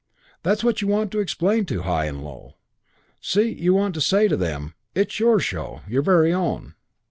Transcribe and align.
That's 0.41 0.63
what 0.63 0.81
you 0.81 0.87
want 0.87 1.11
to 1.11 1.19
explain 1.19 1.65
to 1.67 1.83
High 1.83 2.05
and 2.05 2.23
Low. 2.23 2.55
See 3.21 3.51
you 3.53 3.75
want 3.75 3.93
to 3.93 4.01
say 4.01 4.27
to 4.27 4.35
them, 4.35 4.73
'This 4.95 5.05
is 5.09 5.19
your 5.19 5.39
show. 5.39 5.81
Your 5.87 6.01
very 6.01 6.33
own. 6.33 6.73